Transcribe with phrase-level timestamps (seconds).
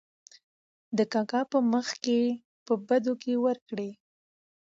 [0.97, 2.17] د کاکا په مخکې
[2.65, 3.89] په بدو کې ور کړې.